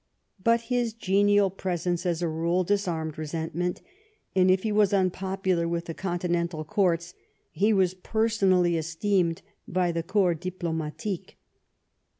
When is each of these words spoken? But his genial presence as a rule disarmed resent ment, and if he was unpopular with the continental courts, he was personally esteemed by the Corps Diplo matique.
But 0.43 0.61
his 0.61 0.93
genial 0.95 1.51
presence 1.51 2.07
as 2.07 2.23
a 2.23 2.27
rule 2.27 2.63
disarmed 2.63 3.19
resent 3.19 3.53
ment, 3.53 3.83
and 4.35 4.49
if 4.49 4.63
he 4.63 4.71
was 4.71 4.93
unpopular 4.95 5.67
with 5.67 5.85
the 5.85 5.93
continental 5.93 6.63
courts, 6.63 7.13
he 7.51 7.71
was 7.71 7.93
personally 7.93 8.77
esteemed 8.77 9.43
by 9.67 9.91
the 9.91 10.01
Corps 10.01 10.33
Diplo 10.33 10.73
matique. 10.73 11.35